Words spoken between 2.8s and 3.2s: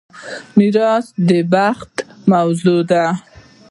ده.